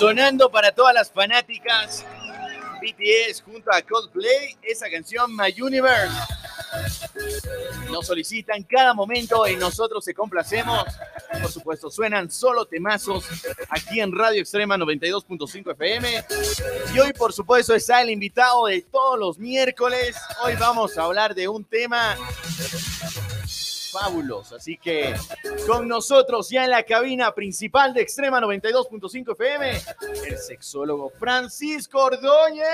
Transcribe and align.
Sonando 0.00 0.50
para 0.50 0.72
todas 0.72 0.94
las 0.94 1.12
fanáticas 1.12 2.06
BTS 2.80 3.42
junto 3.42 3.70
a 3.70 3.82
Coldplay, 3.82 4.56
esa 4.62 4.88
canción 4.88 5.36
My 5.36 5.52
Universe. 5.60 6.16
Nos 7.90 8.06
solicitan 8.06 8.62
cada 8.62 8.94
momento 8.94 9.46
y 9.46 9.56
nosotros 9.56 10.02
se 10.02 10.14
complacemos. 10.14 10.86
Por 11.42 11.52
supuesto, 11.52 11.90
suenan 11.90 12.30
solo 12.30 12.64
temazos 12.64 13.26
aquí 13.68 14.00
en 14.00 14.16
Radio 14.16 14.40
Extrema 14.40 14.78
92.5 14.78 15.72
FM. 15.72 16.24
Y 16.94 16.98
hoy, 16.98 17.12
por 17.12 17.34
supuesto, 17.34 17.74
está 17.74 18.00
el 18.00 18.08
invitado 18.08 18.68
de 18.68 18.80
todos 18.80 19.18
los 19.18 19.38
miércoles. 19.38 20.16
Hoy 20.42 20.54
vamos 20.56 20.96
a 20.96 21.02
hablar 21.02 21.34
de 21.34 21.46
un 21.46 21.62
tema 21.62 22.16
fabuloso. 23.90 24.56
Así 24.56 24.76
que 24.76 25.14
con 25.66 25.88
nosotros 25.88 26.48
ya 26.50 26.64
en 26.64 26.70
la 26.70 26.82
cabina 26.84 27.32
principal 27.32 27.92
de 27.94 28.02
Extrema 28.02 28.40
92.5 28.40 29.32
FM, 29.32 29.70
el 30.28 30.38
sexólogo 30.38 31.10
Francisco 31.18 32.04
Ordóñez. 32.04 32.66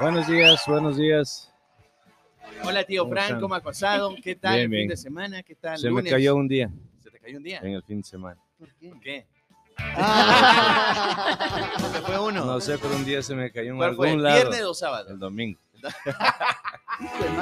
Buenos 0.00 0.26
días, 0.26 0.62
buenos 0.66 0.96
días. 0.96 1.50
Hola 2.64 2.82
tío 2.84 3.02
¿Cómo 3.02 3.12
Fran, 3.12 3.24
están? 3.26 3.40
¿cómo 3.40 3.54
ha 3.54 3.60
pasado? 3.60 4.14
¿Qué 4.22 4.34
tal 4.36 4.52
Bien, 4.54 4.62
el 4.64 4.68
fin 4.70 4.76
bien. 4.78 4.88
de 4.88 4.96
semana? 4.96 5.42
¿Qué 5.42 5.54
tal? 5.54 5.78
Se 5.78 5.88
lunes? 5.88 6.04
me 6.04 6.10
cayó 6.10 6.34
un 6.34 6.48
día 6.48 6.70
¿Se 7.02 7.10
te 7.10 7.18
cayó 7.20 7.36
un 7.36 7.42
día? 7.42 7.58
en 7.62 7.72
el 7.74 7.82
fin 7.82 7.98
de 8.00 8.04
semana. 8.08 8.40
¿Por 8.58 8.68
qué? 9.00 9.26
Ah. 9.78 11.70
¿Cómo 11.76 11.88
te 11.88 12.00
fue 12.00 12.18
uno? 12.18 12.44
No 12.44 12.60
sé, 12.60 12.78
pero 12.78 12.94
un 12.96 13.04
día 13.04 13.22
se 13.22 13.34
me 13.34 13.50
cayó 13.52 13.72
en 13.72 13.76
¿Cuál 13.76 13.94
fue? 13.96 14.08
algún 14.08 14.22
lado. 14.22 14.36
¿Viernes 14.36 14.62
o 14.62 14.72
sábado? 14.74 15.10
El 15.10 15.18
domingo. 15.18 15.58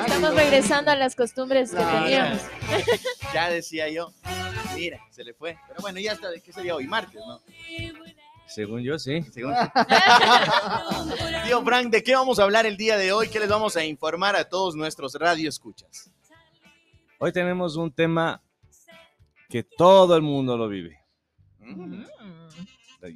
Estamos 0.01 0.35
regresando 0.35 0.91
a 0.91 0.97
las 0.97 1.15
costumbres 1.17 1.71
que 1.71 1.77
teníamos. 1.85 2.41
Ya 3.35 3.49
decía 3.51 3.89
yo. 3.89 4.13
Mira, 4.75 5.01
se 5.11 5.25
le 5.25 5.33
fue. 5.35 5.57
Pero 5.69 5.81
bueno, 5.81 5.99
ya 6.01 6.13
está. 6.13 6.29
¿Qué 6.45 6.53
sería 6.53 6.75
hoy? 6.75 6.87
Martes, 6.87 7.21
¿no? 7.27 7.41
Según 8.47 8.83
yo, 8.83 8.99
sí. 8.99 9.23
Según- 9.33 9.55
Tío 11.47 11.63
Frank, 11.65 11.91
¿de 11.91 12.03
qué 12.03 12.15
vamos 12.15 12.39
a 12.39 12.43
hablar 12.43 12.67
el 12.67 12.77
día 12.77 12.97
de 12.99 13.13
hoy? 13.13 13.29
¿Qué 13.29 13.41
les 13.41 13.49
vamos 13.49 13.77
a 13.77 13.85
informar 13.85 14.37
a 14.37 14.49
todos 14.49 14.75
nuestros 14.77 15.15
radioescuchas? 15.15 16.11
Hoy 17.19 17.33
tenemos 17.33 17.77
un 17.77 17.91
tema 17.93 18.43
que 19.49 19.63
todo 19.63 20.15
el 20.17 20.23
mundo 20.23 20.57
lo 20.59 20.69
vive. 20.69 20.99
Mm, 21.61 22.03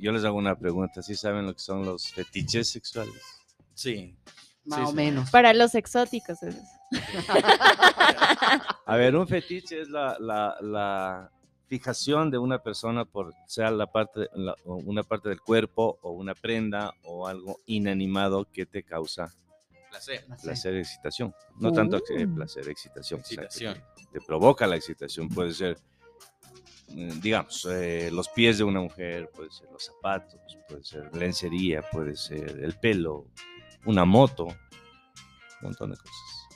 Yo 0.00 0.12
les 0.12 0.24
hago 0.24 0.36
una 0.38 0.56
pregunta. 0.58 1.02
¿Sí 1.02 1.14
saben 1.14 1.44
lo 1.46 1.52
que 1.54 1.60
son 1.60 1.84
los 1.84 2.10
fetiches 2.12 2.70
sexuales? 2.70 3.22
Sí. 3.74 4.16
Más 4.66 4.78
Sí, 4.80 4.84
o 4.84 4.88
sí. 4.90 4.94
menos. 4.96 5.30
Para 5.30 5.54
los 5.54 5.74
exóticos. 5.74 6.42
es 6.42 6.54
eso. 6.56 6.66
A 8.84 8.96
ver, 8.96 9.16
un 9.16 9.26
fetiche 9.26 9.80
es 9.80 9.88
la, 9.88 10.16
la- 10.20 10.56
la 10.60 11.30
fijación 11.68 12.30
de 12.30 12.38
una 12.38 12.62
persona 12.62 13.04
por 13.04 13.34
sea 13.46 13.70
la 13.70 13.86
parte, 13.90 14.28
la- 14.34 14.54
una 14.64 15.02
parte 15.02 15.28
del 15.28 15.40
cuerpo 15.40 15.98
o 16.02 16.12
una 16.12 16.34
prenda 16.34 16.92
o 17.04 17.26
algo 17.26 17.58
inanimado 17.66 18.44
que 18.52 18.66
te 18.66 18.82
causa 18.84 19.32
Placer. 19.90 20.24
placer 20.42 20.76
excitación. 20.76 21.34
No 21.58 21.72
tanto 21.72 21.96
eh, 21.96 22.26
Uh. 22.26 22.34
placer, 22.34 22.68
excitación. 22.68 23.20
o 23.20 23.24
sea, 23.24 23.36
que 23.38 23.44
Excitación. 23.46 23.82
te 24.12 24.20
provoca 24.20 24.66
la 24.66 24.76
excitación. 24.76 25.28
Puede 25.28 25.52
ser, 25.54 25.76
mm, 26.88 27.20
digamos, 27.20 27.66
eh, 27.70 28.10
los 28.12 28.28
pies 28.28 28.58
de 28.58 28.64
una 28.64 28.80
mujer, 28.80 29.28
puede 29.34 29.50
ser 29.50 29.68
los 29.72 29.84
zapatos, 29.84 30.38
puede 30.68 30.84
ser 30.84 31.14
lencería, 31.16 31.82
puede 31.90 32.14
ser 32.16 32.60
el 32.62 32.74
pelo, 32.78 33.26
una 33.86 34.04
moto, 34.04 34.44
un 34.46 34.54
montón 35.62 35.90
de 35.90 35.96
cosas. 35.96 36.12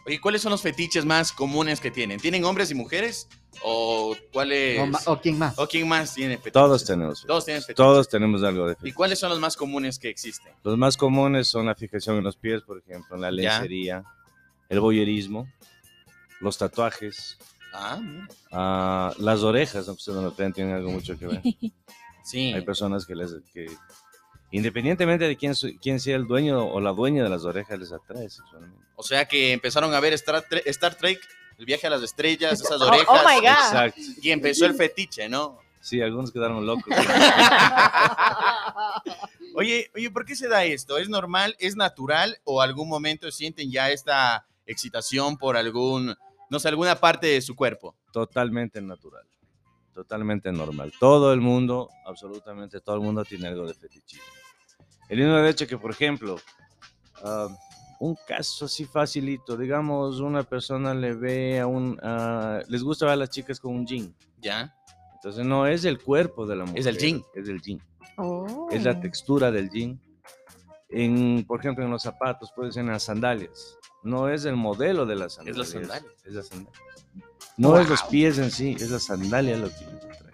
Oye, 0.06 0.20
¿cuáles 0.20 0.40
son 0.42 0.50
los 0.52 0.62
fetiches 0.62 1.04
más 1.04 1.30
comunes 1.32 1.78
que 1.80 1.90
tienen? 1.90 2.18
¿Tienen 2.20 2.44
hombres 2.44 2.70
y 2.70 2.74
mujeres? 2.74 3.28
¿O 3.62 4.16
cuáles? 4.32 4.80
O, 5.06 5.20
quién 5.20 5.38
más. 5.38 5.58
¿O 5.58 5.66
quién 5.66 5.86
más 5.86 6.14
tiene 6.14 6.36
fetiches? 6.36 6.52
Todos 6.54 6.84
tenemos. 6.84 7.24
Todos 7.26 7.44
tienen 7.44 7.62
fetiches. 7.62 7.76
Todos 7.76 8.08
tenemos 8.08 8.42
algo 8.42 8.66
de 8.66 8.72
¿Y 8.72 8.76
fetiche. 8.76 8.94
cuáles 8.94 9.18
son 9.18 9.28
los 9.30 9.40
más 9.40 9.56
comunes 9.56 9.98
que 9.98 10.08
existen? 10.08 10.52
Los 10.64 10.78
más 10.78 10.96
comunes 10.96 11.48
son 11.48 11.66
la 11.66 11.74
fijación 11.74 12.16
en 12.16 12.24
los 12.24 12.36
pies, 12.36 12.62
por 12.62 12.78
ejemplo, 12.78 13.16
la 13.18 13.28
Ya. 13.30 13.32
lencería, 13.58 14.04
el 14.68 14.80
boyerismo, 14.80 15.46
los 16.40 16.56
tatuajes, 16.58 17.38
Ah, 17.72 18.00
ah, 18.50 19.14
las 19.18 19.42
orejas, 19.44 19.86
aunque 19.86 20.00
ustedes 20.00 20.16
no 20.16 20.22
lo 20.24 20.34
crean, 20.34 20.52
tienen 20.52 20.74
algo 20.74 20.90
mucho 20.90 21.16
que 21.18 21.26
ver. 21.28 21.40
Sí. 22.24 22.52
Hay 22.52 22.60
personas 22.62 23.06
que 23.06 23.14
les 23.14 23.32
que 23.52 23.66
independientemente 24.52 25.26
de 25.28 25.36
quién, 25.36 25.54
quién 25.80 26.00
sea 26.00 26.16
el 26.16 26.26
dueño 26.26 26.64
o 26.66 26.80
la 26.80 26.90
dueña 26.92 27.22
de 27.22 27.28
las 27.30 27.44
orejas 27.44 27.78
les 27.78 27.92
atrae 27.92 28.28
sexualmente. 28.28 28.84
O 28.96 29.02
sea 29.02 29.26
que 29.26 29.52
empezaron 29.52 29.94
a 29.94 30.00
ver 30.00 30.12
Star, 30.14 30.44
Tre- 30.48 30.62
Star 30.66 30.94
Trek, 30.94 31.20
el 31.58 31.66
viaje 31.66 31.86
a 31.86 31.90
las 31.90 32.02
estrellas, 32.02 32.52
esas 32.60 32.80
Oh, 32.80 32.88
orejas. 32.88 33.06
oh 33.08 33.28
my 33.28 33.36
God. 33.36 33.46
Exacto. 33.48 34.00
Y 34.22 34.30
empezó 34.30 34.66
el 34.66 34.74
fetiche, 34.74 35.28
¿no? 35.28 35.58
Sí, 35.80 36.00
algunos 36.02 36.30
quedaron 36.30 36.66
locos. 36.66 36.84
Oye, 39.54 39.90
oye, 39.94 40.10
¿por 40.10 40.24
qué 40.24 40.36
se 40.36 40.48
da 40.48 40.64
esto? 40.64 40.96
¿Es 40.98 41.08
normal? 41.08 41.56
¿Es 41.58 41.74
natural? 41.76 42.38
¿O 42.44 42.60
algún 42.62 42.88
momento 42.88 43.30
sienten 43.30 43.70
ya 43.70 43.90
esta 43.90 44.46
excitación 44.66 45.36
por 45.36 45.56
algún, 45.56 46.14
no 46.48 46.58
sé, 46.60 46.68
alguna 46.68 46.94
parte 46.96 47.26
de 47.26 47.40
su 47.42 47.56
cuerpo? 47.56 47.96
Totalmente 48.12 48.80
natural. 48.80 49.24
Totalmente 49.94 50.50
normal. 50.52 50.92
Todo 50.98 51.32
el 51.32 51.40
mundo, 51.40 51.90
absolutamente 52.06 52.80
todo 52.80 52.96
el 52.96 53.02
mundo 53.02 53.24
tiene 53.24 53.48
algo 53.48 53.66
de 53.66 53.74
fetichismo. 53.74 54.24
El 55.08 55.18
mismo 55.18 55.38
hecho 55.40 55.66
que, 55.66 55.76
por 55.76 55.90
ejemplo, 55.90 56.36
ah, 57.24 57.48
un 57.98 58.16
caso 58.26 58.66
así 58.66 58.84
facilito, 58.84 59.56
digamos, 59.56 60.20
una 60.20 60.42
persona 60.44 60.94
le 60.94 61.14
ve 61.14 61.60
a 61.60 61.66
un, 61.66 61.98
ah, 62.02 62.60
les 62.68 62.82
gusta 62.82 63.06
ver 63.06 63.14
a 63.14 63.16
las 63.16 63.30
chicas 63.30 63.58
con 63.58 63.74
un 63.74 63.86
jean. 63.86 64.14
¿Ya? 64.40 64.74
Entonces 65.16 65.44
no 65.44 65.66
es 65.66 65.84
el 65.84 66.02
cuerpo 66.02 66.46
de 66.46 66.56
la 66.56 66.64
mujer. 66.64 66.78
Es 66.80 66.86
el 66.86 66.96
jean. 66.96 67.22
Es 67.34 67.48
el 67.48 67.60
jean. 67.60 67.80
Oh. 68.16 68.68
es 68.70 68.84
la 68.84 68.98
textura 69.00 69.50
del 69.50 69.68
jean. 69.70 70.00
En, 70.88 71.44
por 71.46 71.60
ejemplo, 71.60 71.84
en 71.84 71.90
los 71.90 72.02
zapatos, 72.02 72.52
puede 72.54 72.72
ser 72.72 72.82
en 72.84 72.90
las 72.90 73.02
sandalias. 73.04 73.78
No 74.02 74.28
es 74.28 74.44
el 74.44 74.56
modelo 74.56 75.04
de 75.06 75.16
las 75.16 75.38
Es 75.44 75.56
la 75.56 75.64
sandalias. 75.64 75.68
sandalia. 75.68 76.10
Es 76.24 76.32
la 76.34 76.42
sandalia. 76.42 76.80
No 77.60 77.78
es 77.78 77.88
los 77.88 78.00
Wow. 78.02 78.10
pies 78.10 78.38
en 78.38 78.50
sí, 78.50 78.76
es 78.78 78.90
la 78.90 78.98
sandalia 78.98 79.56
lo 79.56 79.68
que 79.68 79.84
les 79.84 80.04
atrae. 80.04 80.32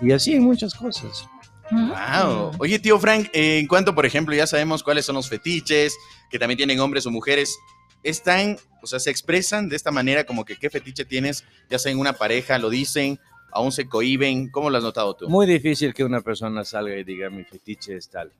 Y 0.00 0.12
así 0.12 0.34
hay 0.34 0.40
muchas 0.40 0.74
cosas. 0.74 1.26
Wow. 1.70 2.52
Oye, 2.58 2.78
tío 2.78 2.98
Frank, 2.98 3.28
eh, 3.32 3.58
en 3.58 3.66
cuanto, 3.66 3.94
por 3.94 4.04
ejemplo, 4.06 4.34
ya 4.34 4.46
sabemos 4.46 4.82
cuáles 4.82 5.04
son 5.06 5.14
los 5.16 5.28
fetiches, 5.28 5.96
que 6.30 6.38
también 6.38 6.56
tienen 6.58 6.78
hombres 6.80 7.06
o 7.06 7.10
mujeres, 7.10 7.58
están, 8.02 8.58
o 8.82 8.86
sea, 8.86 8.98
se 9.00 9.10
expresan 9.10 9.68
de 9.68 9.76
esta 9.76 9.90
manera 9.90 10.24
como 10.24 10.44
que 10.44 10.56
qué 10.56 10.70
fetiche 10.70 11.04
tienes, 11.04 11.44
ya 11.70 11.78
sea 11.78 11.90
en 11.92 11.98
una 11.98 12.12
pareja, 12.12 12.58
lo 12.58 12.68
dicen, 12.68 13.18
aún 13.52 13.72
se 13.72 13.88
cohiben, 13.88 14.50
¿cómo 14.50 14.70
lo 14.70 14.78
has 14.78 14.84
notado 14.84 15.14
tú? 15.16 15.28
Muy 15.28 15.46
difícil 15.46 15.94
que 15.94 16.04
una 16.04 16.20
persona 16.20 16.64
salga 16.64 16.96
y 16.96 17.04
diga 17.04 17.30
mi 17.30 17.44
fetiche 17.44 17.96
es 17.96 18.08
tal. 18.10 18.32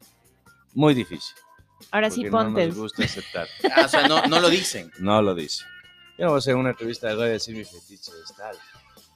Muy 0.75 0.95
difícil. 0.95 1.35
Ahora 1.91 2.11
sí 2.11 2.23
porque 2.23 2.31
no 2.31 2.43
ponte. 2.45 2.67
nos 2.69 2.77
gusta 2.77 3.05
aceptar. 3.05 3.49
Ah, 3.75 3.83
o 3.87 3.89
sea, 3.89 4.07
no, 4.09 4.25
no 4.27 4.41
lo 4.41 4.49
dicen. 4.49 4.91
No 4.99 5.21
lo 5.21 5.35
dice. 5.35 5.65
Yo 6.19 6.25
no 6.25 6.31
voy 6.31 6.37
a 6.37 6.39
hacer 6.39 6.55
una 6.57 6.71
entrevista 6.71 7.09
de 7.09 7.15
radio 7.15 7.29
y 7.29 7.33
decir 7.33 7.57
mi 7.57 7.65
fetiche 7.65 8.13
es 8.23 8.35
tal. 8.37 8.57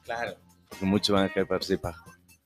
Claro. 0.03 0.35
Porque 0.69 0.85
muchos 0.85 1.13
van 1.13 1.25
a 1.25 1.33
caer 1.33 1.47
para 1.47 1.59
participar. 1.59 1.95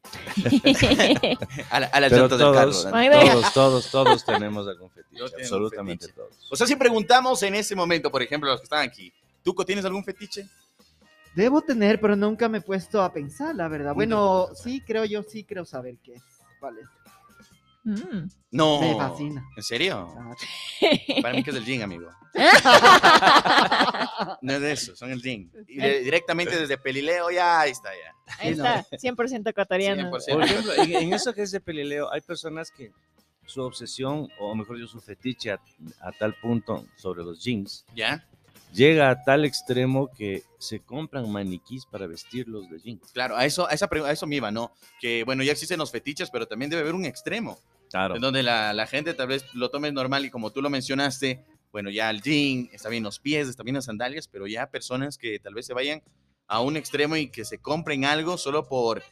A 1.69 1.79
la, 1.79 1.87
a 1.87 1.99
la 2.01 2.09
Pero 2.09 2.27
llanta 2.27 2.37
del 2.37 2.53
carro. 2.53 2.71
todos, 2.71 2.91
todos, 2.91 3.53
todos, 3.53 3.91
todos 3.91 4.25
tenemos 4.25 4.67
algún 4.67 4.89
fetiche. 4.89 5.17
Todos 5.17 5.33
absolutamente 5.33 6.07
fetiche. 6.07 6.21
todos. 6.21 6.47
O 6.51 6.55
sea, 6.55 6.67
si 6.67 6.75
preguntamos 6.75 7.41
en 7.43 7.55
ese 7.55 7.75
momento, 7.75 8.11
por 8.11 8.21
ejemplo, 8.21 8.49
los 8.49 8.59
que 8.59 8.65
están 8.65 8.81
aquí, 8.81 9.13
¿tú 9.43 9.53
tienes 9.65 9.85
algún 9.85 10.03
fetiche? 10.03 10.49
Debo 11.35 11.61
tener, 11.61 12.01
pero 12.01 12.15
nunca 12.15 12.49
me 12.49 12.57
he 12.57 12.61
puesto 12.61 13.01
a 13.01 13.13
pensar, 13.13 13.55
la 13.55 13.69
verdad. 13.69 13.93
Bueno, 13.93 14.49
sí, 14.53 14.81
creo 14.85 15.05
yo, 15.05 15.23
sí 15.23 15.45
creo 15.45 15.63
saber 15.63 15.95
qué 16.03 16.15
es. 16.15 16.23
¿Cuál 16.59 16.79
es? 16.79 16.87
Mm. 17.83 18.29
No. 18.51 18.79
Me 18.81 18.95
fascina. 18.95 19.45
¿En 19.57 19.63
serio? 19.63 20.13
Para 21.21 21.33
mí 21.35 21.43
que 21.43 21.49
es 21.51 21.55
el 21.55 21.65
jean, 21.65 21.81
amigo. 21.83 22.09
No 24.41 24.53
es 24.53 24.61
de 24.61 24.71
eso, 24.71 24.95
son 24.95 25.11
el 25.11 25.21
jean. 25.21 25.51
Y 25.67 25.77
de- 25.77 26.01
directamente 26.01 26.57
desde 26.59 26.77
Pelileo, 26.77 27.29
ya, 27.31 27.61
ahí 27.61 27.71
está, 27.71 27.89
ya. 27.91 28.35
Ahí 28.39 28.49
está, 28.53 28.85
100% 28.91 29.49
ecuatoriano. 29.49 30.09
100%. 30.11 30.31
Por 30.33 30.43
ejemplo, 30.43 30.73
en, 30.75 30.95
en 30.95 31.13
eso 31.13 31.33
que 31.33 31.41
es 31.41 31.51
de 31.51 31.59
pelileo, 31.59 32.11
hay 32.11 32.21
personas 32.21 32.71
que 32.71 32.91
su 33.45 33.61
obsesión, 33.61 34.29
o 34.39 34.55
mejor 34.55 34.77
dicho, 34.77 34.87
su 34.87 35.01
fetiche 35.01 35.51
a, 35.51 35.59
a 36.01 36.11
tal 36.11 36.33
punto 36.35 36.85
sobre 36.95 37.23
los 37.23 37.43
jeans, 37.43 37.85
¿Ya? 37.95 38.25
llega 38.73 39.09
a 39.09 39.23
tal 39.23 39.43
extremo 39.43 40.09
que 40.15 40.43
se 40.57 40.79
compran 40.79 41.29
maniquís 41.29 41.85
para 41.85 42.07
vestirlos 42.07 42.69
de 42.69 42.79
jeans. 42.79 43.11
Claro, 43.11 43.35
a 43.35 43.45
eso, 43.45 43.67
a, 43.67 43.71
esa, 43.71 43.89
a 43.91 44.11
eso 44.11 44.27
me 44.27 44.37
iba, 44.37 44.49
¿no? 44.51 44.71
Que, 45.01 45.23
bueno, 45.25 45.43
ya 45.43 45.51
existen 45.51 45.79
los 45.79 45.91
fetiches, 45.91 46.29
pero 46.29 46.47
también 46.47 46.69
debe 46.69 46.81
haber 46.83 46.95
un 46.95 47.03
extremo. 47.05 47.59
Claro. 47.91 48.15
En 48.15 48.21
donde 48.21 48.41
la, 48.41 48.73
la 48.73 48.87
gente 48.87 49.13
tal 49.13 49.27
vez 49.27 49.45
lo 49.53 49.69
tome 49.69 49.91
normal 49.91 50.25
y 50.25 50.31
como 50.31 50.51
tú 50.51 50.61
lo 50.61 50.69
mencionaste, 50.69 51.45
bueno, 51.71 51.89
ya 51.89 52.09
el 52.09 52.21
jean, 52.21 52.69
está 52.73 52.89
bien 52.89 53.03
los 53.03 53.19
pies, 53.19 53.47
está 53.47 53.63
bien 53.63 53.75
las 53.75 53.85
sandalias, 53.85 54.27
pero 54.27 54.47
ya 54.47 54.69
personas 54.69 55.17
que 55.17 55.39
tal 55.39 55.53
vez 55.53 55.65
se 55.65 55.73
vayan 55.73 56.01
a 56.47 56.61
un 56.61 56.75
extremo 56.75 57.15
y 57.15 57.29
que 57.29 57.45
se 57.45 57.59
compren 57.59 58.05
algo 58.05 58.37
solo 58.37 58.67
por 58.67 59.03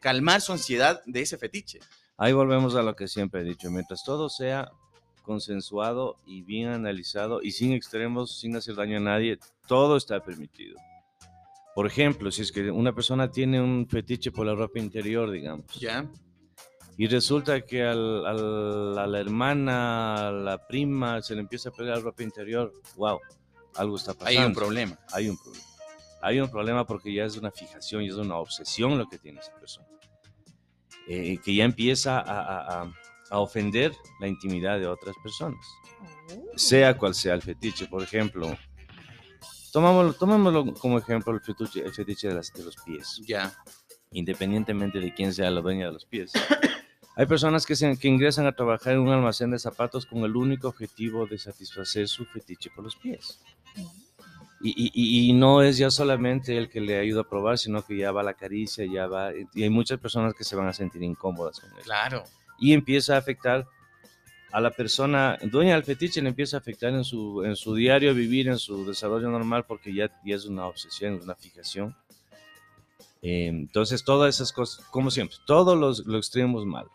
calmar 0.00 0.40
su 0.40 0.52
ansiedad 0.52 1.02
de 1.06 1.20
ese 1.20 1.36
fetiche. 1.36 1.80
Ahí 2.16 2.32
volvemos 2.32 2.74
a 2.74 2.82
lo 2.82 2.96
que 2.96 3.08
siempre 3.08 3.42
he 3.42 3.44
dicho, 3.44 3.70
mientras 3.70 4.02
todo 4.04 4.28
sea 4.28 4.70
consensuado 5.22 6.16
y 6.26 6.42
bien 6.42 6.68
analizado 6.68 7.42
y 7.42 7.52
sin 7.52 7.72
extremos, 7.72 8.40
sin 8.40 8.56
hacer 8.56 8.74
daño 8.74 8.96
a 8.96 9.00
nadie, 9.00 9.38
todo 9.66 9.96
está 9.96 10.20
permitido. 10.20 10.76
Por 11.74 11.86
ejemplo, 11.86 12.30
si 12.32 12.42
es 12.42 12.50
que 12.50 12.70
una 12.70 12.94
persona 12.94 13.30
tiene 13.30 13.60
un 13.60 13.86
fetiche 13.86 14.32
por 14.32 14.46
la 14.46 14.54
ropa 14.54 14.78
interior, 14.78 15.30
digamos, 15.30 15.66
Ya. 15.78 16.10
Y 16.98 17.06
resulta 17.06 17.62
que 17.62 17.82
al- 17.84 18.26
al- 18.26 18.98
a 18.98 19.06
la 19.06 19.18
hermana, 19.20 20.28
a 20.28 20.32
la 20.32 20.66
prima, 20.66 21.22
se 21.22 21.34
le 21.34 21.40
empieza 21.40 21.70
a 21.70 21.72
pegar 21.72 22.02
ropa 22.02 22.22
interior, 22.22 22.74
wow, 22.96 23.18
algo 23.76 23.96
está 23.96 24.12
pasando. 24.12 24.40
Hay 24.40 24.46
un 24.46 24.52
problema. 24.54 24.98
Hay 25.12 25.28
un 25.30 25.38
problema. 25.38 25.64
Hay 26.20 26.40
un 26.40 26.50
problema 26.50 26.84
porque 26.84 27.12
ya 27.14 27.24
es 27.24 27.36
una 27.36 27.52
fijación 27.52 28.02
y 28.02 28.08
es 28.08 28.14
una 28.16 28.36
obsesión 28.36 28.98
lo 28.98 29.08
que 29.08 29.18
tiene 29.18 29.38
esa 29.40 29.54
persona. 29.54 29.86
Eh, 31.06 31.38
que 31.42 31.54
ya 31.54 31.64
empieza 31.64 32.18
a, 32.18 32.40
a- 32.82 32.92
a- 33.30 33.38
ofender 33.38 33.92
la 34.20 34.26
intimidad 34.26 34.78
de 34.80 34.86
otras 34.88 35.14
personas. 35.22 35.64
Sea 36.56 36.96
cual 36.98 37.14
sea 37.14 37.34
el 37.34 37.42
fetiche, 37.42 37.86
por 37.86 38.02
ejemplo. 38.02 38.56
Tomámoslo, 39.72 40.14
tomémoslo 40.14 40.74
como 40.74 40.98
ejemplo 40.98 41.32
el 41.34 41.40
fetiche, 41.40 41.80
el 41.84 41.92
fetiche 41.94 42.28
de, 42.28 42.34
las- 42.34 42.52
de 42.52 42.64
los 42.64 42.76
pies. 42.84 43.20
Ya. 43.26 43.52
Independientemente 44.12 44.98
de 44.98 45.12
quién 45.14 45.32
sea 45.32 45.50
la 45.50 45.60
dueña 45.60 45.86
de 45.86 45.92
los 45.92 46.04
pies. 46.06 46.32
Hay 47.18 47.26
personas 47.26 47.66
que, 47.66 47.74
se- 47.76 47.98
que 47.98 48.08
ingresan 48.08 48.46
a 48.46 48.52
trabajar 48.52 48.94
en 48.94 49.00
un 49.00 49.08
almacén 49.10 49.50
de 49.50 49.58
zapatos 49.58 50.06
con 50.06 50.20
el 50.22 50.36
único 50.36 50.68
objetivo 50.68 51.26
de 51.26 51.36
satisfacer 51.36 52.06
su 52.08 52.24
fetiche 52.24 52.70
por 52.74 52.84
los 52.84 52.94
pies. 52.96 53.40
Y, 54.60 54.70
y- 54.70 55.28
y- 55.30 55.32
no 55.34 55.62
es 55.62 55.76
ya 55.78 55.90
solamente 55.90 56.56
el 56.56 56.68
que 56.68 56.80
le 56.80 56.96
ayuda 56.98 57.20
a 57.22 57.28
probar, 57.28 57.58
sino 57.58 57.82
que 57.84 57.96
ya 57.96 58.12
va 58.12 58.22
la 58.22 58.34
caricia, 58.34 58.86
ya 58.86 59.06
va... 59.08 59.32
Y 59.54 59.62
hay 59.64 59.68
muchas 59.70 59.98
personas 59.98 60.32
que 60.34 60.44
se 60.44 60.54
van 60.56 60.68
a 60.68 60.72
sentir 60.72 61.02
incómodas 61.02 61.60
con 61.60 61.70
él. 61.76 61.82
Claro. 61.82 62.22
Y 62.58 62.72
empieza 62.72 63.16
a 63.16 63.18
afectar 63.18 63.66
a 64.50 64.60
la 64.60 64.70
persona, 64.70 65.38
dueña 65.42 65.74
del 65.74 65.84
fetiche, 65.84 66.22
le 66.22 66.28
empieza 66.30 66.56
a 66.56 66.60
afectar 66.60 66.92
en 66.94 67.04
su, 67.04 67.42
en 67.44 67.54
su 67.56 67.74
diario 67.74 68.14
vivir, 68.14 68.48
en 68.48 68.58
su 68.58 68.86
desarrollo 68.86 69.28
normal, 69.28 69.64
porque 69.66 69.92
ya, 69.92 70.10
ya 70.24 70.36
es 70.36 70.44
una 70.46 70.66
obsesión, 70.66 71.14
es 71.16 71.24
una 71.24 71.34
fijación. 71.34 71.94
Eh, 73.22 73.46
entonces, 73.48 74.04
todas 74.04 74.34
esas 74.34 74.52
cosas, 74.52 74.84
como 74.86 75.10
siempre, 75.10 75.36
todos 75.46 75.76
los, 75.76 76.06
los 76.06 76.18
extremos 76.26 76.64
mal. 76.64 76.86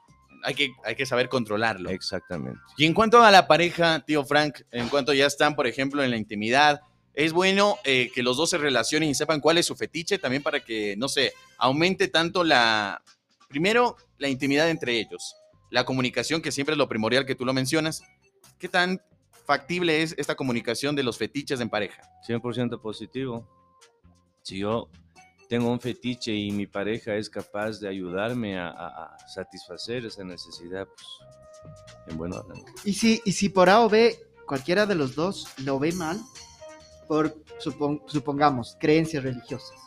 Hay 0.43 0.55
que, 0.55 0.71
hay 0.83 0.95
que 0.95 1.05
saber 1.05 1.29
controlarlo. 1.29 1.89
Exactamente. 1.89 2.59
Y 2.77 2.85
en 2.85 2.93
cuanto 2.93 3.21
a 3.21 3.31
la 3.31 3.47
pareja, 3.47 4.03
tío 4.05 4.25
Frank, 4.25 4.61
en 4.71 4.89
cuanto 4.89 5.13
ya 5.13 5.25
están, 5.25 5.55
por 5.55 5.67
ejemplo, 5.67 6.03
en 6.03 6.11
la 6.11 6.17
intimidad, 6.17 6.81
es 7.13 7.31
bueno 7.31 7.77
eh, 7.83 8.11
que 8.13 8.23
los 8.23 8.37
dos 8.37 8.49
se 8.49 8.57
relacionen 8.57 9.09
y 9.09 9.15
sepan 9.15 9.39
cuál 9.39 9.57
es 9.57 9.65
su 9.65 9.75
fetiche 9.75 10.17
también 10.17 10.43
para 10.43 10.59
que, 10.59 10.95
no 10.97 11.07
sé, 11.07 11.33
aumente 11.57 12.07
tanto 12.07 12.43
la, 12.43 13.03
primero, 13.47 13.97
la 14.17 14.29
intimidad 14.29 14.69
entre 14.69 14.99
ellos, 14.99 15.35
la 15.69 15.85
comunicación, 15.85 16.41
que 16.41 16.51
siempre 16.51 16.73
es 16.73 16.77
lo 16.77 16.89
primordial 16.89 17.25
que 17.25 17.35
tú 17.35 17.45
lo 17.45 17.53
mencionas. 17.53 18.03
¿Qué 18.57 18.67
tan 18.67 19.01
factible 19.45 20.01
es 20.01 20.15
esta 20.17 20.35
comunicación 20.35 20.95
de 20.95 21.03
los 21.03 21.17
fetiches 21.17 21.59
en 21.61 21.69
pareja? 21.69 22.01
100% 22.27 22.81
positivo. 22.81 23.47
Si 24.41 24.57
yo 24.57 24.89
tengo 25.53 25.71
un 25.71 25.79
fetiche 25.79 26.33
y 26.33 26.49
mi 26.51 26.65
pareja 26.65 27.13
es 27.13 27.29
capaz 27.29 27.79
de 27.79 27.87
ayudarme 27.87 28.57
a, 28.57 28.69
a- 28.69 29.13
a 29.13 29.27
satisfacer 29.27 30.03
esa 30.03 30.23
necesidad, 30.23 30.87
pues, 30.87 31.07
en 32.07 32.17
buen 32.17 32.33
orden. 32.33 32.63
Y 32.83 32.93
si, 32.93 33.21
y 33.23 33.33
si 33.33 33.49
por 33.49 33.69
A 33.69 33.81
o 33.81 33.87
B 33.87 34.17
cualquiera 34.47 34.87
de 34.87 34.95
los 34.95 35.13
dos 35.13 35.45
lo 35.63 35.77
ve 35.77 35.91
mal, 35.91 36.19
por 37.07 37.35
supon- 37.63 38.01
supongamos 38.07 38.75
creencias 38.79 39.23
religiosas. 39.23 39.77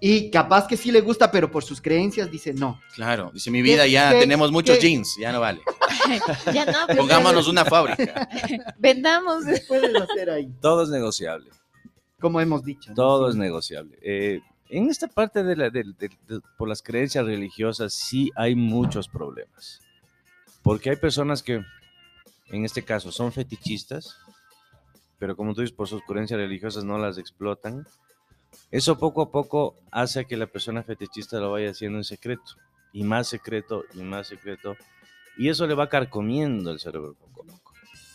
Y 0.00 0.28
capaz 0.32 0.66
que 0.66 0.76
sí 0.76 0.90
le 0.90 1.02
gusta, 1.02 1.30
pero 1.30 1.48
por 1.52 1.62
sus 1.62 1.80
creencias 1.80 2.28
dice 2.28 2.52
no. 2.52 2.80
Claro, 2.96 3.30
dice 3.32 3.52
mi 3.52 3.62
vida, 3.62 3.84
¿Qué- 3.84 3.92
ya 3.92 4.10
qué- 4.10 4.18
tenemos 4.18 4.50
muchos 4.50 4.78
qué- 4.78 4.88
jeans, 4.88 5.14
ya 5.20 5.30
no 5.30 5.38
vale. 5.38 5.60
ya 6.52 6.64
no, 6.66 6.96
Pongámonos 6.96 7.46
una 7.46 7.64
fábrica. 7.64 8.28
vendamos. 8.78 9.44
¿Qué 9.44 9.62
puedes 9.68 9.94
hacer 9.94 10.30
ahí? 10.30 10.48
Todo 10.60 10.82
es 10.82 10.88
negociable. 10.88 11.48
Como 12.20 12.40
hemos 12.40 12.64
dicho. 12.64 12.90
¿no? 12.90 12.94
Todo 12.96 13.28
es 13.28 13.36
negociable. 13.36 13.98
Eh, 14.02 14.40
en 14.68 14.88
esta 14.90 15.08
parte 15.08 15.42
de, 15.42 15.56
la, 15.56 15.70
de- 15.70 15.84
de- 15.98 16.10
de- 16.26 16.40
por 16.56 16.68
las 16.68 16.82
creencias 16.82 17.24
religiosas 17.24 17.92
sí 17.94 18.30
hay 18.36 18.54
muchos 18.54 19.08
problemas. 19.08 19.80
Porque 20.62 20.90
hay 20.90 20.96
personas 20.96 21.42
que, 21.42 21.62
en 22.48 22.64
este 22.64 22.82
caso, 22.84 23.12
son 23.12 23.32
fetichistas, 23.32 24.16
pero 25.18 25.36
como 25.36 25.54
tú 25.54 25.60
dices, 25.62 25.74
por 25.76 25.88
sus 25.88 26.02
creencias 26.02 26.38
religiosas 26.38 26.84
no 26.84 26.98
las 26.98 27.18
explotan. 27.18 27.86
Eso 28.70 28.98
poco 28.98 29.22
a 29.22 29.30
poco 29.30 29.74
hace 29.90 30.24
que 30.26 30.36
la 30.36 30.46
persona 30.46 30.82
fetichista 30.82 31.38
lo 31.38 31.52
vaya 31.52 31.70
haciendo 31.70 31.98
en 31.98 32.04
secreto, 32.04 32.56
y 32.92 33.04
más 33.04 33.28
secreto, 33.28 33.84
y 33.94 34.02
más 34.02 34.26
secreto, 34.26 34.76
y 35.36 35.48
eso 35.48 35.66
le 35.66 35.74
va 35.74 35.88
carcomiendo 35.88 36.70
el 36.70 36.80
cerebro 36.80 37.14
poco 37.14 37.42
a 37.42 37.46
poco. 37.46 37.72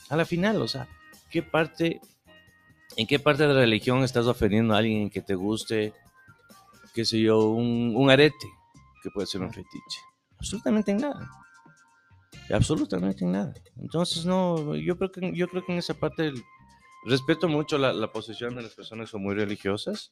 A 0.10 0.16
la 0.18 0.26
final, 0.26 0.62
o 0.62 0.68
sea, 0.68 0.88
¿qué 1.30 1.42
parte 1.44 2.02
¿En 2.98 3.08
qué 3.08 3.20
parte 3.20 3.44
de 3.48 3.54
la 3.54 3.60
religión 3.62 4.04
estás 4.04 4.28
ofendiendo 4.28 4.74
a 4.74 4.78
alguien 4.78 5.10
que 5.10 5.22
te 5.22 5.36
guste, 5.36 5.94
qué 6.94 7.06
sé 7.06 7.20
yo, 7.20 7.48
un, 7.50 7.94
un 7.96 8.10
arete, 8.10 8.48
que 9.02 9.10
puede 9.10 9.28
ser 9.28 9.42
un 9.42 9.52
fetiche? 9.52 10.00
Absolutamente 10.38 10.92
en 10.92 10.98
nada. 10.98 11.30
Absolutamente 12.52 13.24
en 13.26 13.32
nada. 13.32 13.54
Entonces, 13.82 14.26
no, 14.26 14.76
yo 14.76 14.98
creo 14.98 15.12
que, 15.12 15.32
yo 15.34 15.48
creo 15.48 15.66
que 15.66 15.72
en 15.72 15.80
esa 15.80 15.94
parte 15.94 16.28
el- 16.28 16.44
respeto 17.06 17.50
mucho 17.50 17.78
la, 17.78 17.92
la 17.94 18.12
posición 18.12 18.56
de 18.56 18.62
las 18.62 18.74
personas 18.76 19.08
que 19.08 19.12
son 19.12 19.24
muy 19.24 19.36
religiosas, 19.36 20.12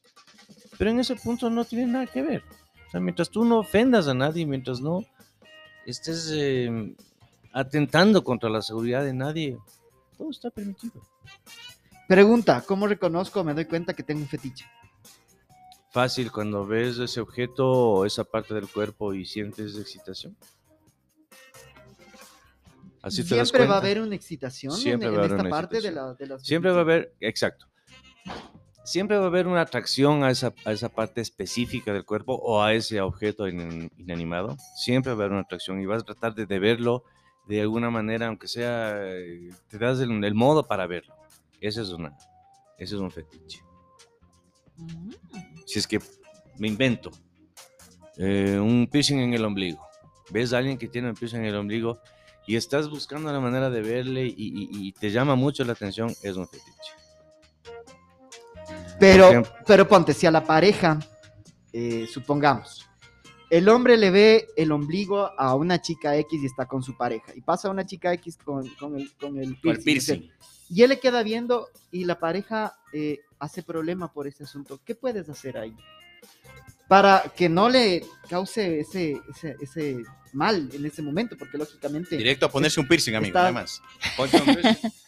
pero 0.78 0.90
en 0.90 1.00
ese 1.00 1.16
punto 1.16 1.48
no 1.50 1.64
tiene 1.64 1.86
nada 1.86 2.06
que 2.06 2.22
ver. 2.22 2.42
O 2.88 2.90
sea, 2.90 3.00
mientras 3.00 3.30
tú 3.30 3.44
no 3.44 3.58
ofendas 3.60 4.08
a 4.08 4.14
nadie, 4.14 4.44
mientras 4.44 4.80
no 4.80 5.00
estés 5.86 6.30
eh, 6.34 6.94
atentando 7.52 8.22
contra 8.24 8.50
la 8.50 8.60
seguridad 8.60 9.04
de 9.04 9.14
nadie, 9.14 9.58
todo 10.18 10.30
está 10.30 10.50
permitido. 10.50 11.00
Pregunta, 12.12 12.62
¿cómo 12.66 12.86
reconozco 12.86 13.42
me 13.42 13.54
doy 13.54 13.64
cuenta 13.64 13.94
que 13.94 14.02
tengo 14.02 14.20
un 14.20 14.28
fetiche? 14.28 14.66
fácil 15.90 16.30
cuando 16.30 16.66
ves 16.66 16.98
ese 16.98 17.22
objeto 17.22 17.66
o 17.70 18.04
esa 18.04 18.22
parte 18.22 18.52
del 18.52 18.68
cuerpo 18.68 19.14
y 19.14 19.24
sientes 19.24 19.78
excitación. 19.78 20.36
Así 23.00 23.24
te 23.26 23.34
das 23.36 23.48
Siempre 23.48 23.66
va 23.66 23.76
a 23.76 23.78
haber 23.78 24.02
una 24.02 24.14
excitación 24.14 24.72
en- 24.74 24.78
Siempre 24.78 25.08
en, 25.08 25.14
va 25.14 25.18
haber 25.24 25.30
esta 25.38 25.48
parte 25.48 25.80
de, 25.80 25.90
la, 25.90 26.12
de 26.12 26.26
las 26.26 26.42
Siempre 26.42 26.70
va 26.70 26.78
a 26.78 26.80
haber, 26.82 27.14
exacto. 27.18 27.66
Siempre 28.84 29.16
va 29.16 29.24
a 29.24 29.28
haber 29.28 29.46
una 29.46 29.62
atracción 29.62 30.22
a 30.22 30.30
esa, 30.30 30.52
a 30.66 30.72
esa 30.72 30.90
parte 30.90 31.22
específica 31.22 31.94
del 31.94 32.04
cuerpo 32.04 32.34
o 32.34 32.62
a 32.62 32.74
ese 32.74 33.00
objeto 33.00 33.48
in- 33.48 33.90
inanimado. 33.96 34.58
Siempre 34.76 35.12
va 35.12 35.14
a 35.14 35.20
haber 35.24 35.32
una 35.32 35.40
atracción 35.42 35.80
y 35.80 35.86
vas 35.86 36.02
a 36.02 36.04
tratar 36.04 36.34
de, 36.34 36.44
de 36.44 36.58
verlo 36.58 37.04
de 37.46 37.62
alguna 37.62 37.88
manera, 37.88 38.26
aunque 38.26 38.48
sea, 38.48 38.98
eh, 39.02 39.48
te 39.70 39.78
das 39.78 39.98
el, 40.00 40.22
el 40.22 40.34
modo 40.34 40.68
para 40.68 40.86
verlo. 40.86 41.14
Ese 41.62 41.80
es, 41.82 41.88
una, 41.90 42.14
ese 42.76 42.96
es 42.96 43.00
un 43.00 43.10
fetiche. 43.10 43.62
si 45.64 45.78
es 45.78 45.86
que 45.86 46.00
me 46.58 46.66
invento 46.68 47.10
eh, 48.18 48.58
un 48.60 48.88
piercing 48.90 49.18
en 49.20 49.32
el 49.34 49.44
ombligo, 49.44 49.86
ves 50.30 50.52
a 50.52 50.58
alguien 50.58 50.76
que 50.76 50.88
tiene 50.88 51.08
un 51.08 51.14
piercing 51.14 51.38
en 51.38 51.46
el 51.46 51.56
ombligo 51.56 52.00
y 52.46 52.56
estás 52.56 52.90
buscando 52.90 53.32
la 53.32 53.38
manera 53.40 53.70
de 53.70 53.80
verle 53.80 54.26
y, 54.26 54.34
y- 54.36 54.68
y 54.88 54.92
te 54.92 55.10
llama 55.10 55.36
mucho 55.36 55.64
la 55.64 55.72
atención, 55.72 56.12
es 56.22 56.36
un 56.36 56.46
fetiche. 56.48 56.92
Pero, 58.98 59.28
ejemplo. 59.28 59.52
pero 59.66 59.86
ponte, 59.88 60.12
si 60.14 60.26
a 60.26 60.30
la 60.30 60.44
pareja, 60.44 60.98
eh, 61.72 62.06
supongamos, 62.12 62.86
el 63.52 63.68
hombre 63.68 63.98
le 63.98 64.10
ve 64.10 64.46
el 64.56 64.72
ombligo 64.72 65.30
a 65.38 65.54
una 65.54 65.82
chica 65.82 66.16
X 66.16 66.42
y 66.42 66.46
está 66.46 66.64
con 66.66 66.82
su 66.82 66.96
pareja, 66.96 67.32
y 67.34 67.42
pasa 67.42 67.68
una 67.68 67.84
chica 67.84 68.10
X 68.14 68.38
con, 68.42 68.66
con 68.76 68.98
el, 68.98 69.12
con 69.14 69.38
el 69.38 69.60
Con 69.60 69.72
el 69.72 69.78
piercing, 69.82 70.30
y 70.70 70.82
él 70.82 70.88
le 70.88 70.98
queda 70.98 71.22
viendo 71.22 71.68
y 71.90 72.06
la 72.06 72.18
pareja 72.18 72.74
eh, 72.94 73.20
hace 73.38 73.62
problema 73.62 74.10
por 74.10 74.26
ese 74.26 74.44
asunto, 74.44 74.80
¿qué 74.86 74.94
puedes 74.94 75.28
hacer 75.28 75.58
ahí? 75.58 75.76
Para 76.88 77.24
que 77.36 77.50
no 77.50 77.68
le 77.68 78.02
cause 78.28 78.80
ese, 78.80 79.20
ese, 79.30 79.56
ese 79.60 80.02
mal 80.32 80.70
en 80.72 80.86
ese 80.86 81.02
momento, 81.02 81.36
porque 81.36 81.58
lógicamente... 81.58 82.16
Directo 82.16 82.46
a 82.46 82.50
ponerse 82.50 82.80
un 82.80 82.88
piercing, 82.88 83.14
amigo, 83.16 83.28
Está- 83.36 83.40
nada 83.40 83.52
más. 83.52 83.82
Ponte 84.16 84.38
un 84.38 84.44
piercing. 84.46 84.90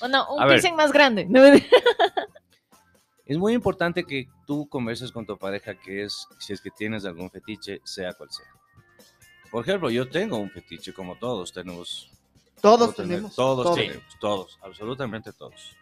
O 0.00 0.06
no, 0.06 0.32
un 0.32 0.40
A 0.40 0.46
ver. 0.46 0.60
piercing 0.60 0.76
más 0.76 0.92
grande. 0.92 1.26
Es 3.28 3.36
muy 3.36 3.52
importante 3.52 4.04
que 4.04 4.26
tú 4.46 4.66
converses 4.70 5.12
con 5.12 5.26
tu 5.26 5.36
pareja 5.36 5.74
que 5.74 6.02
es, 6.02 6.26
si 6.38 6.54
es 6.54 6.62
que 6.62 6.70
tienes 6.70 7.04
algún 7.04 7.30
fetiche, 7.30 7.82
sea 7.84 8.14
cual 8.14 8.30
sea. 8.32 8.46
Por 9.50 9.62
ejemplo, 9.62 9.90
yo 9.90 10.08
tengo 10.08 10.38
un 10.38 10.50
fetiche, 10.50 10.94
como 10.94 11.14
todos 11.16 11.52
tenemos. 11.52 12.10
Todos 12.62 12.94
tenemos. 12.96 13.34
Todos 13.34 13.64
todos. 13.64 13.76
tenemos, 13.76 14.18
todos, 14.18 14.58
absolutamente 14.62 15.34
todos. 15.34 15.76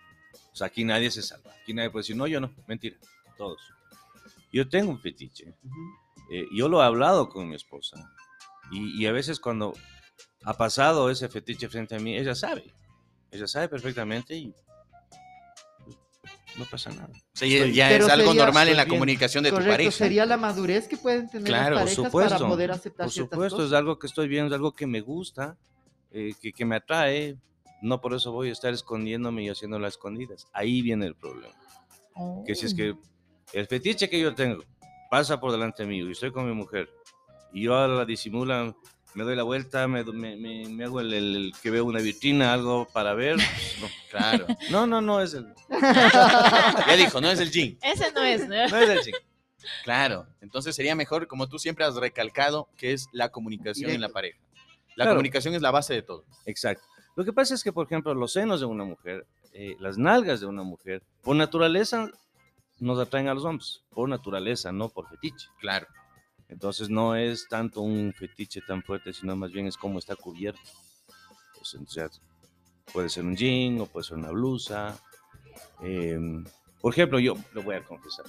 O 0.52 0.56
sea, 0.56 0.66
aquí 0.66 0.84
nadie 0.84 1.08
se 1.08 1.22
salva. 1.22 1.52
Aquí 1.62 1.72
nadie 1.72 1.90
puede 1.90 2.02
decir, 2.02 2.16
no, 2.16 2.26
yo 2.26 2.40
no, 2.40 2.52
mentira, 2.66 2.96
todos. 3.38 3.60
Yo 4.52 4.68
tengo 4.68 4.90
un 4.90 5.00
fetiche. 5.00 5.54
Ujú. 5.62 6.32
Eh, 6.32 6.48
yo 6.52 6.68
lo 6.68 6.82
he 6.82 6.84
hablado 6.84 7.28
con 7.28 7.48
mi 7.48 7.54
esposa. 7.54 8.12
Y, 8.72 9.00
y 9.00 9.06
a 9.06 9.12
veces 9.12 9.38
cuando 9.38 9.72
ha 10.42 10.54
pasado 10.54 11.10
ese 11.10 11.28
fetiche 11.28 11.68
frente 11.68 11.94
a 11.94 12.00
mí, 12.00 12.16
ella 12.16 12.34
sabe. 12.34 12.74
Ella 13.30 13.46
sabe 13.46 13.68
perfectamente 13.68 14.34
y 14.34 14.52
no 16.58 16.64
pasa 16.64 16.90
nada. 16.90 17.08
O 17.12 17.36
sea, 17.36 17.46
ya, 17.48 17.56
Estoy- 17.58 17.72
ya 17.74 17.88
Pero 17.88 18.06
es 18.06 18.12
algo 18.12 18.26
sería- 18.28 18.44
normal 18.44 18.68
en 18.68 18.76
la 18.76 18.84
bien. 18.84 18.94
comunicación 18.96 19.44
de 19.44 19.50
tu 19.50 19.56
Correcto, 19.56 19.72
pareja. 19.74 19.90
sería 19.92 20.26
la 20.26 20.36
madurez 20.36 20.88
que 20.88 20.96
pueden 20.96 21.28
tener 21.28 21.46
Claro, 21.46 21.74
las 21.76 21.84
parejas 21.84 22.04
supuesto, 22.06 22.34
para 22.38 22.48
poder 22.48 22.70
aceptar 22.70 23.06
Por 23.06 23.12
ciertas 23.12 23.36
supuesto, 23.36 23.56
es 23.58 23.62
cosas. 23.64 23.78
algo 23.78 23.98
que 23.98 24.06
estoy 24.06 24.28
viendo, 24.28 24.48
es 24.48 24.58
algo 24.58 24.72
que 24.74 24.86
me 24.86 25.00
gusta, 25.00 25.56
eh, 26.12 26.32
que, 26.40 26.52
que 26.52 26.64
me 26.64 26.76
atrae. 26.76 27.36
No 27.82 28.00
por 28.00 28.14
eso 28.14 28.32
voy 28.32 28.48
a 28.48 28.52
estar 28.52 28.72
escondiéndome 28.72 29.42
y 29.44 29.48
haciéndolo 29.50 29.84
a 29.84 29.88
escondidas. 29.88 30.46
Ahí 30.52 30.80
viene 30.80 31.06
el 31.06 31.14
problema. 31.14 31.54
Que 32.46 32.54
si 32.54 32.64
es 32.66 32.74
que 32.74 32.94
el 33.52 33.66
fetiche 33.66 34.08
que 34.08 34.18
yo 34.18 34.34
tengo 34.34 34.62
pasa 35.10 35.38
por 35.38 35.52
delante 35.52 35.84
mío 35.84 36.08
y 36.08 36.12
estoy 36.12 36.32
con 36.32 36.46
mi 36.48 36.54
mujer 36.54 36.88
y 37.56 37.62
yo 37.62 37.74
ahora 37.74 37.94
la 37.94 38.04
disimula, 38.04 38.74
me 39.14 39.24
doy 39.24 39.34
la 39.34 39.42
vuelta, 39.44 39.88
me, 39.88 40.04
me- 40.04 40.36
me- 40.36 40.68
me 40.68 40.84
hago 40.84 41.00
el, 41.00 41.12
el- 41.14 41.36
el 41.36 41.52
que 41.62 41.70
veo 41.70 41.84
una 41.86 42.00
vitrina, 42.00 42.52
algo 42.52 42.86
para 42.92 43.14
ver. 43.14 43.36
No, 43.38 43.88
Claro. 44.10 44.46
no, 44.70 44.86
no, 44.86 45.00
no 45.00 45.20
es 45.20 45.32
el, 45.34 45.46
Ya 45.70 46.96
dijo, 46.96 47.20
no 47.20 47.30
es 47.30 47.40
el 47.40 47.50
jean. 47.50 47.78
Ese 47.82 48.12
no 48.12 48.22
es, 48.22 48.42
¿no? 48.48 48.68
no 48.68 48.76
es 48.78 48.88
el 48.90 49.00
chico. 49.00 49.18
Claro. 49.84 50.26
Entonces 50.40 50.76
sería 50.76 50.94
mejor, 50.94 51.26
como 51.26 51.48
tú 51.48 51.58
siempre 51.58 51.84
has 51.84 51.94
recalcado, 51.96 52.68
que 52.76 52.92
es 52.92 53.08
la 53.12 53.30
comunicación 53.30 53.90
en 53.90 54.00
la 54.00 54.08
Directo. 54.08 54.14
pareja. 54.14 54.38
La 54.94 55.04
Claro. 55.04 55.10
comunicación 55.12 55.54
es 55.54 55.62
la 55.62 55.70
base 55.70 55.94
de 55.94 56.02
todo. 56.02 56.24
Exacto. 56.44 56.84
Lo 57.16 57.24
que 57.24 57.32
pasa 57.32 57.54
es 57.54 57.62
que, 57.64 57.72
por 57.72 57.86
ejemplo, 57.86 58.14
los 58.14 58.32
senos 58.32 58.60
de 58.60 58.66
una 58.66 58.84
mujer, 58.84 59.26
eh, 59.52 59.76
las 59.80 59.96
nalgas 59.98 60.40
de 60.40 60.46
una 60.46 60.62
mujer, 60.62 61.02
por 61.22 61.34
naturaleza 61.36 62.10
nos 62.78 62.98
atraen 62.98 63.28
a 63.28 63.34
los 63.34 63.44
hombres, 63.44 63.82
por 63.90 64.08
naturaleza, 64.08 64.70
no 64.72 64.88
por 64.90 65.08
fetiche. 65.08 65.48
Claro. 65.58 65.86
Entonces 66.48 66.88
no 66.88 67.16
es 67.16 67.48
tanto 67.48 67.80
un 67.80 68.12
fetiche 68.12 68.60
tan 68.60 68.82
fuerte, 68.82 69.12
sino 69.12 69.34
más 69.36 69.50
bien 69.52 69.66
es 69.66 69.76
cómo 69.76 69.98
está 69.98 70.14
cubierto. 70.14 70.60
Pues, 71.54 71.74
o 71.74 71.86
sea, 71.86 72.08
puede 72.92 73.08
ser 73.08 73.24
un 73.24 73.36
jean 73.36 73.80
o 73.80 73.86
puede 73.86 74.04
ser 74.04 74.16
una 74.16 74.30
blusa. 74.30 74.98
Em, 75.80 76.44
por 76.80 76.92
ejemplo, 76.92 77.18
yo 77.18 77.34
lo 77.52 77.62
voy 77.62 77.74
a 77.74 77.84
confesar. 77.84 78.26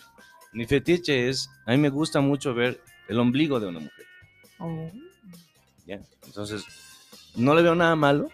Mi 0.53 0.65
fetiche 0.65 1.29
es, 1.29 1.49
a 1.65 1.71
mí 1.71 1.77
me 1.77 1.89
gusta 1.89 2.19
mucho 2.21 2.53
ver 2.53 2.81
el 3.07 3.19
ombligo 3.19 3.59
de 3.59 3.67
una 3.67 3.79
mujer. 3.79 4.05
Oh. 4.59 4.91
¿ya? 5.85 6.01
Entonces, 6.25 6.63
no 7.35 7.53
le 7.53 7.61
veo 7.61 7.75
nada 7.75 7.95
malo. 7.95 8.29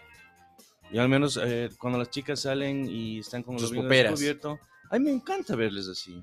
Yo 0.90 1.02
al 1.02 1.08
menos 1.08 1.38
eh, 1.42 1.70
cuando 1.78 1.98
las 1.98 2.10
chicas 2.10 2.40
salen 2.40 2.88
y 2.88 3.18
están 3.18 3.42
con 3.42 3.56
el 3.56 3.64
ombligo 3.64 3.88
descubierto, 3.88 4.58
a 4.90 4.98
mí 4.98 5.04
me 5.04 5.10
encanta 5.10 5.56
verles 5.56 5.88
así. 5.88 6.22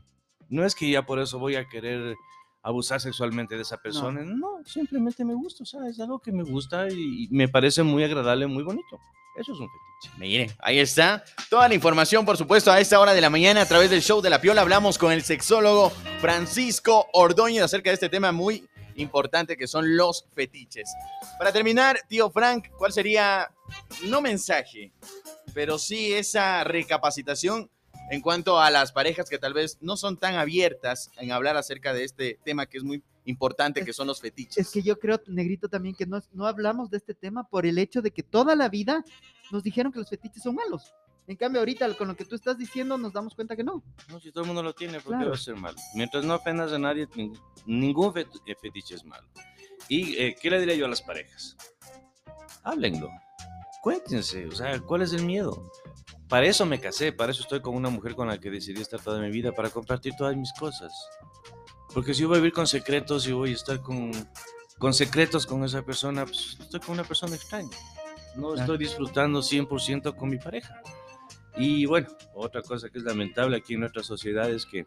No 0.50 0.66
es 0.66 0.76
que 0.76 0.90
ya 0.90 1.06
por 1.06 1.20
eso 1.20 1.40
voy 1.40 1.56
a 1.56 1.68
querer 1.68 2.16
abusar 2.64 3.02
sexualmente 3.02 3.56
de 3.56 3.62
esa 3.62 3.78
persona. 3.78 4.22
No, 4.24 4.62
simplemente 4.66 5.26
me 5.26 5.34
gusta. 5.34 5.64
O 5.64 5.66
sea, 5.66 5.88
es 5.88 6.00
algo 6.00 6.20
que 6.20 6.32
me 6.32 6.44
gusta 6.44 6.90
y, 6.90 7.26
y 7.26 7.28
me 7.32 7.48
parece 7.48 7.84
muy 7.84 8.04
agradable, 8.04 8.48
muy 8.48 8.64
bonito. 8.64 9.00
Eso 9.38 9.54
es 9.54 9.60
un 9.60 9.68
fetiche. 9.70 10.20
Mire, 10.20 10.52
ahí 10.60 10.80
está. 10.80 11.24
Toda 11.50 11.68
la 11.68 11.74
información, 11.74 12.26
por 12.26 12.38
supuesto, 12.38 12.72
a 12.72 12.80
esta 12.80 13.00
hora 13.00 13.14
de 13.14 13.22
la 13.22 13.30
mañana 13.30 13.62
a 13.62 13.66
través 13.66 13.90
del 13.90 14.02
show 14.02 14.22
de 14.22 14.30
la 14.30 14.42
Piola. 14.42 14.62
Hablamos 14.62 14.98
con 14.98 15.12
el 15.12 15.24
sexólogo 15.24 15.90
Francisco 16.20 17.08
Ordóñez 17.14 17.64
acerca 17.64 17.90
de 17.90 17.94
este 17.96 18.10
tema 18.10 18.32
muy 18.32 18.68
importante 18.96 19.56
que 19.56 19.68
son 19.68 19.96
los 19.96 20.28
fetiches. 20.34 20.90
Para 21.38 21.54
terminar, 21.54 22.00
tío 22.08 22.30
Frank, 22.30 22.68
¿cuál 22.78 22.92
sería, 22.92 23.50
no 24.06 24.22
mensaje, 24.22 24.92
pero 25.54 25.78
sí 25.78 26.14
esa 26.14 26.64
recapacitación 26.66 27.70
en 28.10 28.22
cuanto 28.22 28.60
a 28.60 28.70
las 28.70 28.92
parejas 28.92 29.30
que 29.30 29.38
tal 29.38 29.54
vez 29.54 29.78
no 29.82 29.96
son 29.98 30.18
tan 30.18 30.36
abiertas 30.36 31.12
en 31.18 31.32
hablar 31.32 31.56
acerca 31.58 31.94
de 31.94 32.04
este 32.04 32.40
tema 32.44 32.66
que 32.66 32.78
es 32.78 32.84
muy 32.84 33.04
importante, 33.26 33.86
que 33.86 33.94
son 33.94 34.08
los 34.08 34.20
fetiches? 34.20 34.58
Es 34.58 34.72
que 34.72 34.82
yo 34.82 34.98
creo, 35.00 35.22
Negrito, 35.28 35.70
también 35.70 35.96
que 35.96 36.06
no, 36.06 36.22
no 36.34 36.46
hablamos 36.48 36.90
de 36.90 36.98
este 36.98 37.14
tema 37.14 37.48
por 37.48 37.66
el 37.66 37.78
hecho 37.78 38.02
de 38.02 38.12
que 38.12 38.24
toda 38.24 38.56
la 38.56 38.68
vida 38.70 39.06
nos 39.52 39.64
dijeron 39.64 39.92
que 39.92 40.00
los 40.00 40.10
fetiches 40.10 40.44
son 40.44 40.56
malos. 40.56 40.94
En 41.28 41.38
cambio, 41.38 41.60
ahorita 41.62 41.96
con 41.96 42.08
lo 42.10 42.16
que 42.16 42.26
tú 42.26 42.36
estás 42.36 42.58
diciendo 42.58 42.98
nos 42.98 43.14
damos 43.14 43.36
cuenta 43.36 43.56
que 43.56 43.64
no. 43.64 43.84
No, 44.10 44.20
si 44.20 44.32
todo 44.32 44.42
el 44.44 44.48
mundo 44.48 44.64
lo 44.64 44.74
tiene, 44.74 44.94
¿por 45.00 45.14
qué 45.14 45.18
Claro. 45.18 45.30
va 45.30 45.36
a 45.36 45.40
ser 45.40 45.56
malo? 45.56 45.78
Mientras 45.96 46.26
no 46.26 46.36
ofendas 46.36 46.74
a 46.74 46.80
nadie, 46.80 47.08
ning- 47.10 47.40
ningún 47.66 48.12
eh, 48.18 48.26
fetiche 48.60 48.96
es 48.96 49.06
malo. 49.06 49.28
¿Y 49.88 50.16
eh, 50.18 50.36
qué 50.42 50.50
le 50.50 50.60
diría 50.60 50.76
yo 50.76 50.86
a 50.88 50.90
las 50.90 51.02
parejas? 51.02 51.56
Háblenlo. 52.64 53.10
Cuéntense, 53.82 54.46
o 54.48 54.52
sea, 54.52 54.80
¿cuál 54.82 55.02
es 55.04 55.14
el 55.14 55.26
miedo? 55.26 55.72
Para 56.32 56.46
eso 56.46 56.66
me 56.66 56.80
casé, 56.80 57.12
para 57.12 57.34
eso 57.34 57.42
estoy 57.42 57.60
con 57.62 57.76
una 57.76 57.90
mujer 57.90 58.16
con 58.16 58.30
la 58.30 58.40
que 58.40 58.50
decidí 58.50 58.80
estar 58.82 59.02
toda 59.02 59.20
mi 59.20 59.30
vida, 59.30 59.52
para 59.52 59.70
compartir 59.70 60.14
todas 60.18 60.34
mis 60.38 60.54
cosas. 60.54 60.94
Porque 61.94 62.14
si 62.14 62.22
yo 62.22 62.30
voy 62.30 62.38
a 62.38 62.40
vivir 62.40 62.54
con 62.54 62.68
secretos 62.68 63.28
y 63.28 63.34
voy 63.34 63.50
a 63.50 63.54
estar 63.56 63.82
con, 63.82 64.12
con 64.80 64.94
secretos 64.94 65.46
con 65.46 65.62
esa 65.66 65.82
persona, 65.82 66.24
pues 66.26 66.56
estoy 66.58 66.80
con 66.80 66.92
una 66.92 67.04
persona 67.04 67.36
extraña. 67.36 67.76
No 68.38 68.56
estoy 68.56 68.78
disfrutando 68.78 69.42
100% 69.42 70.16
con 70.16 70.30
mi 70.30 70.38
pareja. 70.38 70.82
Y 71.58 71.86
bueno, 71.86 72.08
otra 72.34 72.62
cosa 72.62 72.88
que 72.88 73.00
es 73.00 73.04
lamentable 73.04 73.58
aquí 73.58 73.74
en 73.74 73.82
nuestra 73.82 74.02
sociedad 74.02 74.50
es 74.50 74.66
que 74.66 74.86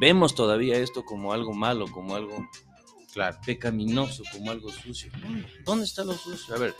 vemos 0.00 0.36
todavía 0.36 0.78
esto 0.78 1.04
como 1.04 1.32
algo 1.32 1.52
malo, 1.52 1.86
como 1.90 2.14
algo 2.14 2.46
Claro. 3.12 3.36
pecaminoso, 3.44 4.22
como 4.30 4.52
algo 4.52 4.70
sucio. 4.70 5.10
¿Dónde 5.64 5.84
está 5.84 6.04
lo 6.04 6.12
sucio? 6.12 6.54
A 6.54 6.58
ver, 6.58 6.76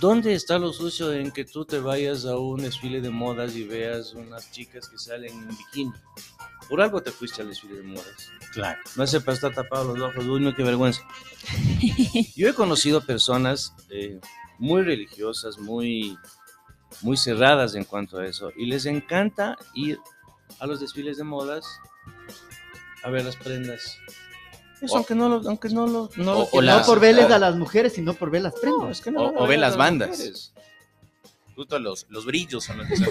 ¿dónde 0.00 0.34
está 0.34 0.58
lo 0.58 0.72
sucio 0.72 1.12
en 1.12 1.30
que 1.30 1.44
tú 1.44 1.64
te 1.64 1.78
vayas 1.78 2.24
a 2.24 2.36
un 2.36 2.62
desfile 2.62 3.00
de 3.00 3.10
modas 3.10 3.56
y 3.56 3.64
veas 3.64 4.14
unas 4.14 4.50
chicas 4.52 4.88
que 4.88 4.98
salen 4.98 5.32
en 5.32 5.48
bikini? 5.48 5.92
Por 6.68 6.80
algo 6.80 7.02
te 7.02 7.10
fuiste 7.10 7.42
al 7.42 7.48
desfile 7.48 7.76
de 7.76 7.82
modas. 7.82 8.30
Claro. 8.52 8.80
No 8.96 9.06
sé 9.06 9.20
para 9.20 9.34
estar 9.34 9.54
tapado 9.54 9.96
los 9.96 10.10
ojos, 10.10 10.26
uy, 10.26 10.40
no, 10.40 10.54
qué 10.54 10.62
vergüenza. 10.62 11.02
Yo 12.36 12.48
he 12.48 12.54
conocido 12.54 13.00
personas 13.00 13.74
eh, 13.90 14.20
muy 14.58 14.82
religiosas, 14.82 15.58
muy, 15.58 16.16
muy 17.02 17.16
cerradas 17.16 17.74
en 17.74 17.84
cuanto 17.84 18.18
a 18.18 18.26
eso, 18.26 18.52
y 18.56 18.66
les 18.66 18.86
encanta 18.86 19.56
ir 19.74 19.98
a 20.60 20.66
los 20.66 20.80
desfiles 20.80 21.16
de 21.16 21.24
modas 21.24 21.64
a 23.02 23.10
ver 23.10 23.24
las 23.24 23.36
prendas. 23.36 23.98
Eso, 24.80 24.94
O- 24.94 24.96
aunque 24.98 25.14
no 25.14 25.28
lo, 25.28 25.48
aunque 25.48 25.68
no 25.70 25.86
lo, 25.86 26.10
no 26.16 26.24
lo 26.34 26.48
o- 26.52 26.60
la- 26.62 26.82
por 26.84 27.00
verles 27.00 27.30
a 27.30 27.38
las 27.38 27.56
mujeres, 27.56 27.92
sino 27.94 28.14
por 28.14 28.30
ver 28.30 28.42
las 28.42 28.54
No, 28.54 28.60
prendas. 28.60 28.90
es 28.98 29.00
que 29.04 29.10
no 29.10 29.22
O- 29.26 29.44
a 29.44 29.56
las 29.56 29.76
bandas. 29.76 30.10
mujeres. 30.10 30.52
Justo 31.56 31.78
los, 31.80 32.06
los 32.08 32.24
brillos 32.24 32.64
son 32.64 32.78
los 32.78 32.86
que 32.86 32.96
son. 32.96 33.06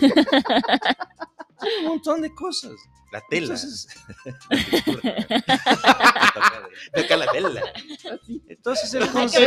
Un 1.79 1.85
montón 1.85 2.21
de 2.21 2.33
cosas. 2.33 2.71
La 3.11 3.21
tela. 3.29 3.45
Entonces, 3.55 3.87
Toca 6.93 7.17
la 7.17 7.27
tela. 7.31 7.61
entonces 8.47 8.93
el 8.93 9.09
consejo, 9.11 9.45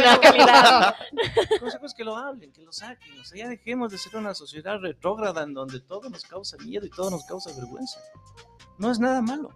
el 1.51 1.61
consejo 1.61 1.87
es 1.87 1.95
que 1.95 2.05
lo 2.05 2.17
hablen, 2.17 2.53
que 2.53 2.63
lo 2.63 2.73
saquen. 2.73 3.19
O 3.19 3.25
sea, 3.25 3.39
ya 3.45 3.49
dejemos 3.49 3.91
de 3.93 3.99
ser 3.99 4.17
una 4.17 4.35
sociedad 4.35 4.79
retrógrada 4.81 5.43
en 5.43 5.55
donde 5.55 5.81
todo 5.81 6.09
nos 6.11 6.25
causa 6.25 6.57
miedo 6.59 6.87
y 6.87 6.91
todo 6.91 7.11
nos 7.11 7.25
causa 7.25 7.53
vergüenza. 7.55 8.01
No 8.79 8.91
es 8.91 8.99
nada 8.99 9.21
malo. 9.23 9.51